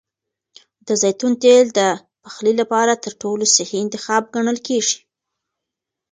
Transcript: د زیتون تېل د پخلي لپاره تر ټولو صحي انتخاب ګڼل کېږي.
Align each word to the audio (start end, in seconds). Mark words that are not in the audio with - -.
د 0.87 0.89
زیتون 1.01 1.33
تېل 1.43 1.65
د 1.79 1.81
پخلي 2.23 2.53
لپاره 2.61 2.93
تر 3.03 3.11
ټولو 3.21 3.43
صحي 3.55 3.77
انتخاب 3.85 4.23
ګڼل 4.35 4.57
کېږي. 4.67 4.97